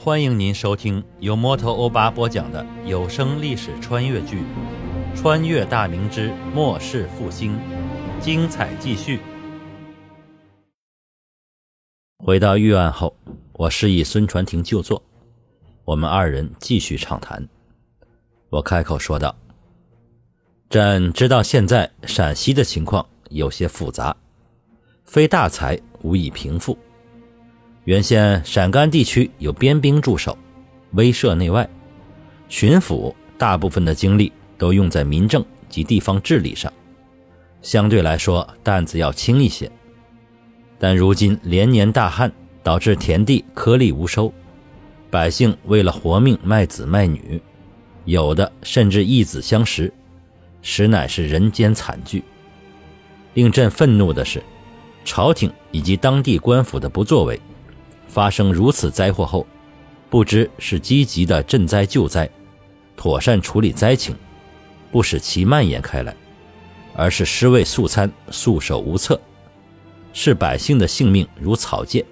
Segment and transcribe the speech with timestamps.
[0.00, 4.44] 欢迎您收听由摩托欧巴播讲的有声历史穿越剧
[5.16, 7.58] 《穿越大明之末世复兴》，
[8.20, 9.18] 精彩继续。
[12.24, 13.12] 回到御案后，
[13.54, 15.02] 我示意孙传庭就坐，
[15.84, 17.44] 我们二人继续畅谈。
[18.50, 19.34] 我开口说道
[20.70, 24.16] ：“朕知道现在陕西的情况有些复杂，
[25.04, 26.78] 非大才无以平复。”
[27.88, 30.36] 原先陕甘地区有边兵驻守，
[30.90, 31.66] 威慑内外，
[32.50, 36.70] 巡抚大部分的精力都用在民政及地方治理上，
[37.62, 39.72] 相对来说担子要轻一些。
[40.78, 42.30] 但如今连年大旱，
[42.62, 44.30] 导致田地颗粒无收，
[45.08, 47.40] 百姓为了活命卖子卖女，
[48.04, 49.90] 有的甚至义子相食，
[50.60, 52.22] 实乃是人间惨剧。
[53.32, 54.42] 令朕愤怒的是，
[55.06, 57.40] 朝廷以及当地官府的不作为。
[58.08, 59.46] 发生如此灾祸后，
[60.10, 62.28] 不知是积极的赈灾救灾，
[62.96, 64.16] 妥善处理灾情，
[64.90, 66.16] 不使其蔓延开来，
[66.96, 69.20] 而是尸位素餐、束手无策，
[70.12, 72.04] 视百姓的性命如草芥。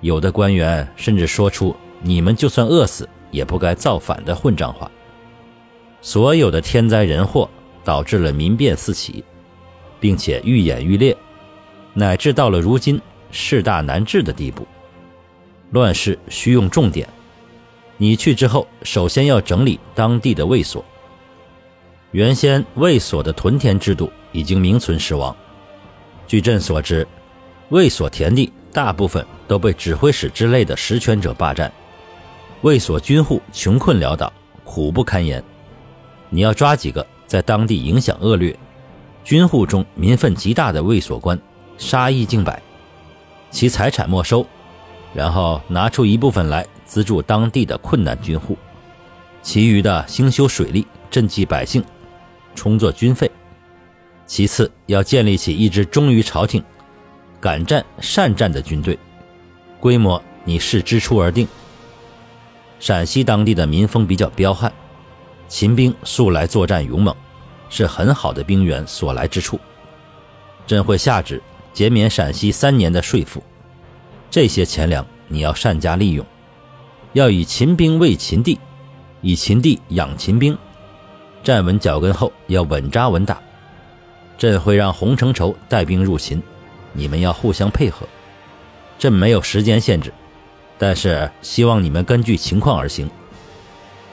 [0.00, 4.88] 有的官员甚至说出“你们就算饿死，也不该造反”的混账话。
[6.00, 7.50] 所有的天灾人祸
[7.82, 9.24] 导致了民变四起，
[9.98, 11.16] 并且愈演愈烈，
[11.94, 13.00] 乃至到了如今
[13.32, 14.64] 事大难治的地步。
[15.70, 17.08] 乱世需用重点，
[17.96, 20.84] 你去之后，首先要整理当地的卫所。
[22.12, 25.36] 原先卫所的屯田制度已经名存实亡。
[26.26, 27.06] 据朕所知，
[27.68, 31.70] 卫所田地大部分都被指挥使之类的实权者霸占，
[32.62, 34.32] 卫所军户穷困潦倒，
[34.64, 35.44] 苦不堪言。
[36.30, 38.56] 你要抓几个在当地影响恶劣、
[39.22, 41.38] 军户中民愤极大的卫所官，
[41.76, 42.62] 杀一儆百，
[43.50, 44.46] 其财产没收。
[45.14, 48.56] 然后拿出一部分来资助当地的困难军户，
[49.42, 51.82] 其余的兴修水利、赈济百姓，
[52.54, 53.30] 充作军费。
[54.26, 56.62] 其次，要建立起一支忠于朝廷、
[57.40, 58.98] 敢战善战的军队，
[59.80, 61.48] 规模你视支出而定。
[62.78, 64.70] 陕西当地的民风比较彪悍，
[65.48, 67.16] 秦兵素来作战勇猛，
[67.70, 69.58] 是很好的兵源所来之处。
[70.66, 73.42] 朕会下旨减免陕西三年的税赋。
[74.30, 76.24] 这些钱粮你要善加利用，
[77.12, 78.58] 要以秦兵为秦地，
[79.22, 80.56] 以秦地养秦兵，
[81.42, 83.40] 站稳脚跟后要稳扎稳打。
[84.36, 86.42] 朕会让洪承畴带兵入秦，
[86.92, 88.06] 你们要互相配合。
[88.98, 90.12] 朕没有时间限制，
[90.76, 93.10] 但是希望你们根据情况而行，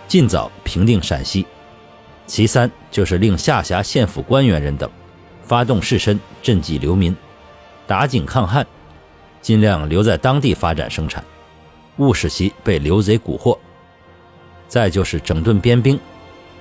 [0.08, 1.46] 尽早平定陕西。
[2.26, 4.90] 其三就是令下辖县府官员人等
[5.44, 7.16] 发动士绅赈济流民，
[7.86, 8.66] 打井抗旱。
[9.46, 11.24] 尽量留在当地发展生产，
[11.98, 13.56] 勿使其被刘贼蛊惑。
[14.68, 16.00] 再就是整顿边兵，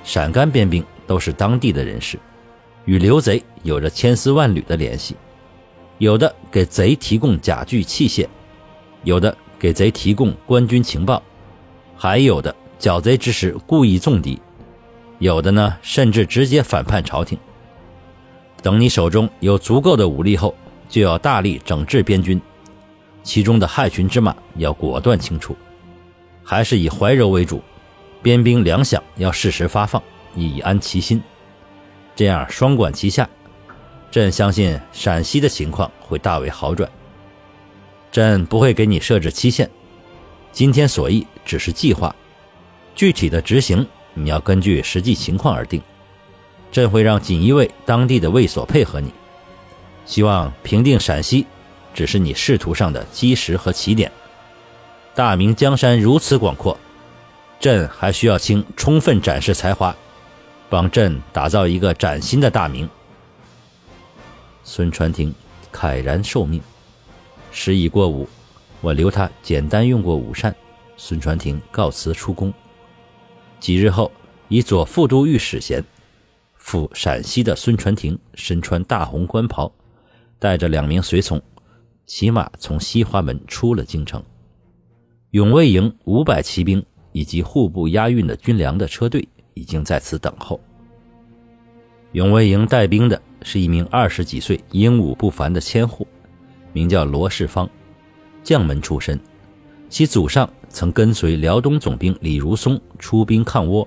[0.05, 2.19] 陕甘边兵都是当地的人士，
[2.84, 5.17] 与刘贼有着千丝万缕的联系。
[5.97, 8.28] 有的给贼提供甲具器械，
[9.03, 11.22] 有的给贼提供官军情报，
[11.97, 14.39] 还有的剿贼之时故意纵敌，
[15.21, 17.39] 有的呢甚至直接反叛朝廷。
[18.61, 20.55] 等你手中有足够的武力后，
[20.87, 22.39] 就要大力整治边军。
[23.24, 25.56] 其中的害群之马要果断清除，
[26.44, 27.60] 还是以怀柔为主，
[28.22, 30.00] 边兵粮饷要适时发放，
[30.36, 31.20] 以安其心。
[32.14, 33.28] 这样双管齐下，
[34.10, 36.88] 朕相信陕西的情况会大为好转。
[38.12, 39.68] 朕不会给你设置期限，
[40.52, 42.14] 今天所议只是计划，
[42.94, 45.82] 具体的执行你要根据实际情况而定。
[46.70, 49.10] 朕会让锦衣卫当地的卫所配合你，
[50.04, 51.46] 希望平定陕西。
[51.94, 54.10] 只是你仕途上的基石和起点。
[55.15, 56.77] 大明江山如此广阔，
[57.60, 59.94] 朕还需要卿充分展示才华，
[60.69, 62.88] 帮朕打造一个崭新的大明。
[64.65, 65.33] 孙传庭
[65.72, 66.60] 慨然受命。
[67.53, 68.28] 时已过午，
[68.80, 70.53] 我留他简单用过午膳。
[70.97, 72.53] 孙传庭告辞出宫。
[73.60, 74.10] 几日后，
[74.48, 75.84] 以左副都御史衔
[76.57, 79.71] 赴陕西的孙传庭身穿大红官袍，
[80.39, 81.41] 带着两名随从。
[82.06, 84.22] 骑马从西华门出了京城，
[85.30, 90.60] 永卫营五百骑兵以及户部押运的军粮的车队已经在此等候。
[92.12, 96.06] 永卫营带兵的是一名二十几岁、英武不凡的千户，
[96.74, 97.68] 名叫罗世芳，
[98.42, 99.18] 将门出身，
[99.89, 103.86] 其祖上曾跟随辽东总兵李如松出兵抗倭，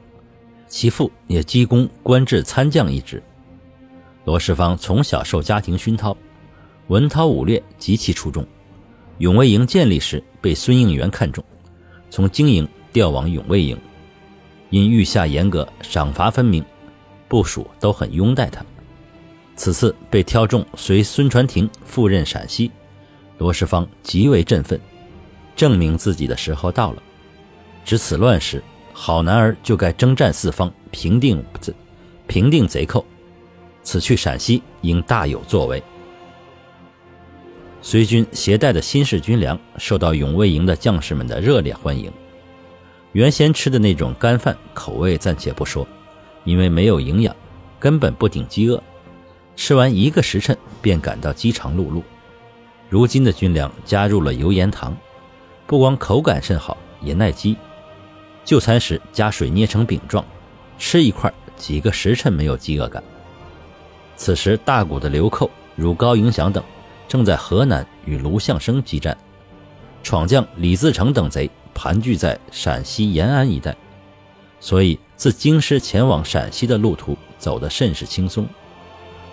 [0.68, 3.22] 其父也积功官至参将一职。
[4.25, 6.18] 罗世芳从小受家庭熏陶。
[6.88, 8.45] 文韬武略极其出众，
[9.18, 11.44] 永卫营建立时被孙应元看中，
[12.10, 13.78] 从经营调往永卫营。
[14.69, 16.63] 因御下严格，赏罚分明，
[17.28, 18.66] 部属都很拥戴他。
[19.56, 22.72] 此次被挑中随孙传庭赴任陕西，
[23.38, 24.80] 罗世芳极为振奋，
[25.56, 27.04] 证明自己的时候到了。
[27.83, 28.63] 值此乱时，
[28.94, 31.44] 好男儿就该征战四方，平定
[32.28, 33.06] 平定贼寇。
[33.83, 35.81] 此去陕西，应大有作为。
[37.82, 42.12] 随军携带的新式军粮受到永卫营的将士们的热烈欢迎。
[43.14, 45.88] 原先吃的那种干饭，口味暂且不说，
[46.44, 47.36] 因为没有营养，
[47.80, 48.82] 根本不顶饥饿。
[49.56, 52.02] 吃完一个时辰，便感到饥肠辘辘。
[52.90, 54.96] 如今的军粮加入了油盐糖，
[55.66, 57.56] 不光口感甚好，也耐饥。
[58.44, 60.24] 就餐时加水捏成饼状，
[60.78, 63.04] 吃一块，几个时辰没有饥饿感。
[64.16, 66.64] 此时，大股的流寇如高迎祥等，
[67.07, 69.18] 正在河南与卢象升激战，
[70.04, 71.50] 闯将李自成等贼。
[71.80, 73.77] 盘踞在陕西延安一带，
[74.59, 78.48] 所以自京师前往陕西的路途走得甚是轻松。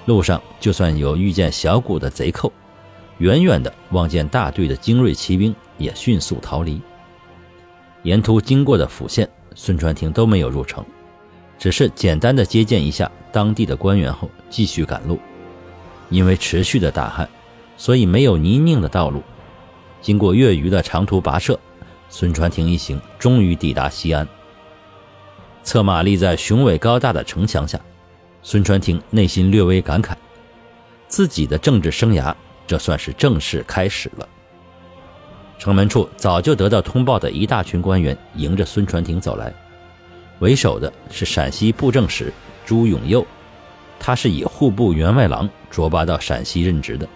[0.04, 2.52] 路上就算有遇见小股的贼寇，
[3.16, 6.78] 远远的望见大队的精锐骑兵，也迅速逃离。
[8.02, 10.84] 沿途经过的府县，孙传庭都没有入城，
[11.58, 15.18] 只是简单的接见一下当地的官员后，继续赶路。
[16.10, 17.26] 因为持续的大旱，
[17.76, 19.22] 所以没有泥泞的道路，
[20.00, 21.58] 经过月余的长途跋涉。
[22.08, 24.28] 孙传庭一行终于抵达西安，
[25.64, 27.80] 策马立在雄伟高大的城墙下，
[28.40, 30.14] 孙传庭内心略微感慨，
[31.08, 32.32] 自己的政治生涯
[32.68, 34.28] 这算是正式开始了。
[35.58, 39.52] 城门处早就得到通报的一大群官员迎着孙传庭走来，
[40.38, 42.32] 为首的是陕西布政使
[42.64, 43.26] 朱永佑，
[43.98, 47.08] 他是以户部员外郎擢拔到陕西任职的，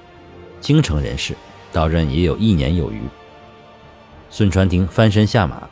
[0.61, 1.35] 京城人士，
[1.73, 3.01] 到任也有一年有余。
[4.31, 5.69] 孙传庭翻身下马，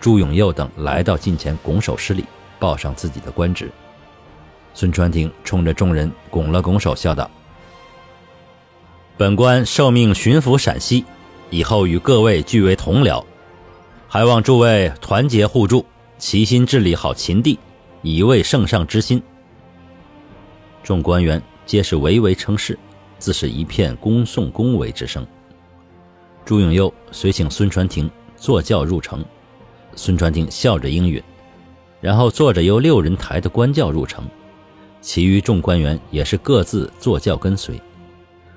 [0.00, 2.24] 朱永佑等来到近前拱手施礼，
[2.58, 3.70] 报上自己的官职。
[4.74, 7.30] 孙传庭冲着众人拱了拱手，笑道
[9.16, 11.04] ：“本官受命巡抚陕西，
[11.48, 13.24] 以后与各位俱为同僚，
[14.08, 15.86] 还望诸位团结互助，
[16.18, 17.58] 齐心治理好秦地，
[18.02, 19.22] 以慰圣上之心。”
[20.82, 22.78] 众官员皆是唯唯称是，
[23.24, 25.26] 自是一片恭送恭维之声。
[26.44, 29.24] 朱永佑随请孙传庭坐轿入城，
[29.96, 31.22] 孙传庭笑着应允，
[32.02, 34.28] 然后坐着由六人抬的官轿入城，
[35.00, 37.80] 其余众官员也是各自坐轿跟随。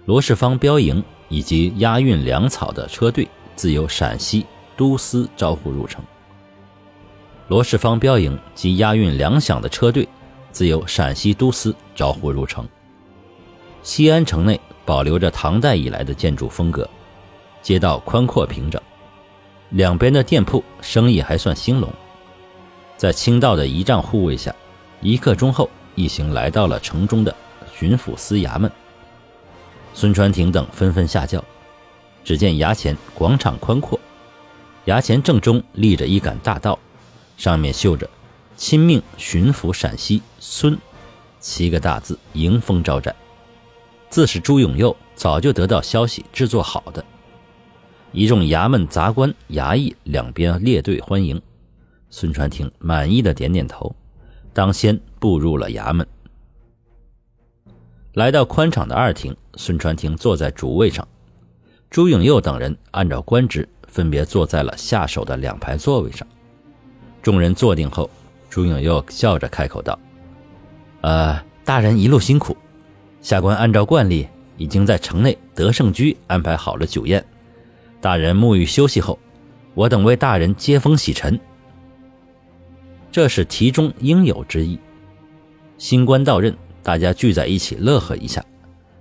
[0.04, 3.26] 罗世芳标营以及押运粮草的车队
[3.56, 6.04] 自由陕西都司招呼入城。
[7.48, 10.06] 罗世芳标营及押运粮饷的车队
[10.52, 12.68] 自由陕西都司招呼入城。
[13.88, 16.88] 西安城内保留着唐代以来的建筑风格。
[17.62, 18.82] 街道宽阔平整，
[19.70, 21.90] 两边的店铺生意还算兴隆。
[22.98, 24.54] 在清道的仪仗护卫下，
[25.00, 27.34] 一刻钟后，一行来到了城中的
[27.74, 28.70] 巡抚司衙门。
[29.94, 31.42] 孙传庭等纷纷下轿，
[32.26, 33.98] 只见衙前广场宽阔，
[34.88, 36.78] 衙前正中立着一杆大刀，
[37.38, 38.10] 上面绣着
[38.58, 40.78] “亲命巡抚陕西孙”
[41.40, 43.16] 七个大字，迎风招展。
[44.10, 47.04] 自是朱永佑早就得到消息制作好的。
[48.14, 51.40] 一众衙门杂官、衙役两边列队欢迎，
[52.10, 53.94] 孙传庭满意的点点头，
[54.54, 56.08] 当先步入了衙门。
[58.14, 61.08] 来到宽敞的二厅，孙传庭坐在主位上，
[61.90, 66.28] 朱永佑等人按照官职分别坐在了下手的两排座位上。
[67.22, 68.10] 众人坐定后，
[68.50, 70.00] 朱永佑笑着开口道
[71.02, 72.56] ：“呃，大人一路辛苦，
[73.28, 77.22] 下官按照惯例，已经在城内德胜居安排好了酒宴。”
[78.00, 79.20] 大人沐浴休息后，
[79.74, 81.38] 我等为大人接风洗尘，
[83.12, 84.80] 这是题中应有之意。
[85.78, 88.42] 新官到任，大家聚在一起乐呵一下，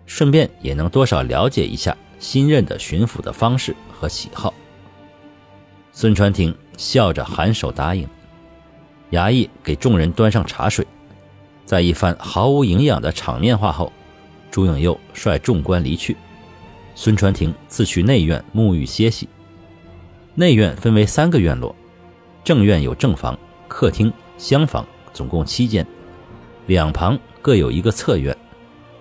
[0.06, 4.52] 顺便也能多少了解一下新任的巡抚的方式和喜好。
[5.92, 8.04] 孙传庭笑着颔首答应。
[9.12, 10.84] 衙役给众人端上茶水，
[11.64, 13.92] 在一番毫无营养的场面话后，
[14.56, 16.16] 朱永佑率众官离去。
[16.94, 19.28] 孙传庭自去内院沐浴歇息。
[20.34, 21.76] 内院分为三个院落，
[22.42, 25.86] 正院有正房、客厅、厢房，总共七间。
[26.68, 28.34] 两旁各有一个侧院，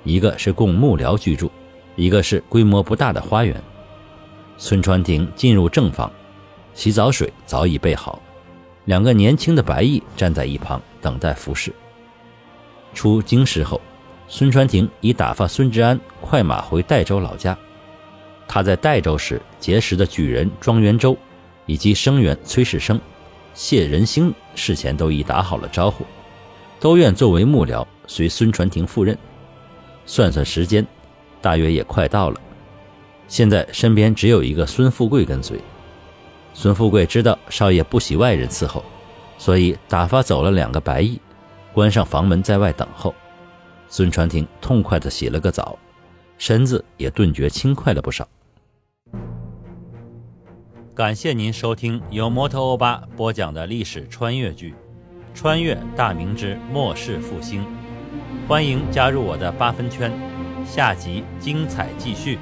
[0.04, 1.50] 一个是供幕僚居住，
[1.96, 3.56] 一个是规模不大的花园。
[4.58, 6.12] 孙传庭进入正房，
[6.74, 8.22] 洗澡水早已备好，
[8.84, 11.72] 两个年轻的白役站在一旁等待服侍。
[12.94, 13.80] 出京师后，
[14.28, 17.58] 孙传庭已打发孙志安快马回代州老家。
[18.48, 21.18] 他在代州时结识的举人庄元周，
[21.66, 23.00] 以及生员崔世生、
[23.54, 26.06] 谢仁兴事前都已打好了招呼，
[26.80, 29.18] 都愿作为幕僚随孙传庭赴任。
[30.06, 30.86] 算算时间，
[31.42, 32.40] 大约也快到了。
[33.28, 35.60] 现在身边只有一个孙富贵跟随。
[36.54, 38.84] 孙富贵知道少爷不喜外人伺候，
[39.38, 41.20] 所以打发走了两个白衣，
[41.74, 43.14] 关上房门在外等候。
[43.88, 45.78] 孙传庭痛快地洗了个澡，
[46.38, 48.28] 身子也顿觉轻快了不少。
[50.94, 54.72] 感谢您收听由摩托欧巴播讲的历史穿越剧
[55.34, 57.62] 《穿越大明之末世复兴》，
[58.48, 60.12] 欢迎加入我的八分圈，
[60.66, 62.40] 下集精彩继续。